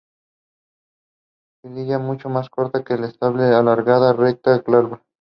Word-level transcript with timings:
Quilla 1.63 1.99
mucho 1.99 2.27
más 2.27 2.49
corta 2.49 2.83
que 2.83 2.95
el 2.95 3.03
estandarte, 3.03 3.53
alargada, 3.53 4.13
recta, 4.13 4.57
glabra. 4.57 5.03